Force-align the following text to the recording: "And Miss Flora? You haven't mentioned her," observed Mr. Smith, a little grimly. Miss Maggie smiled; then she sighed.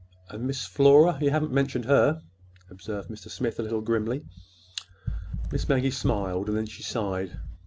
"And 0.29 0.47
Miss 0.47 0.65
Flora? 0.65 1.19
You 1.21 1.29
haven't 1.29 1.51
mentioned 1.51 1.85
her," 1.85 2.23
observed 2.71 3.11
Mr. 3.11 3.29
Smith, 3.29 3.59
a 3.59 3.61
little 3.61 3.81
grimly. 3.81 4.25
Miss 5.51 5.69
Maggie 5.69 5.91
smiled; 5.91 6.47
then 6.47 6.65
she 6.65 6.81
sighed. 6.81 7.37